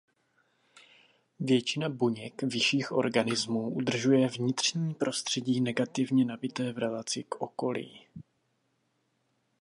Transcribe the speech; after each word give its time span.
Většina 1.39 1.89
buněk 1.89 2.41
vyšších 2.43 2.91
organismů 2.91 3.69
udržuje 3.69 4.27
vnitřní 4.27 4.93
prostředí 4.93 5.61
negativně 5.61 6.25
nabité 6.25 6.73
v 6.73 6.77
relaci 6.77 7.23
k 7.23 7.41
okolí. 7.41 8.07